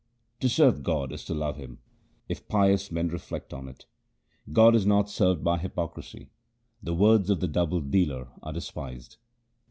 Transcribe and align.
To 0.39 0.49
serve 0.49 0.81
God 0.81 1.11
is 1.11 1.23
to 1.25 1.35
love 1.35 1.57
Him, 1.57 1.77
if 2.27 2.47
pious 2.47 2.91
men 2.91 3.09
reflect 3.09 3.53
on 3.53 3.67
it. 3.67 3.85
God 4.51 4.73
is 4.73 4.83
not 4.83 5.11
served 5.11 5.43
by 5.43 5.59
hypocrisy: 5.59 6.31
the 6.81 6.95
words 6.95 7.29
of 7.29 7.39
the 7.39 7.47
double 7.47 7.81
dealer 7.81 8.29
are 8.41 8.51
despised. 8.51 9.17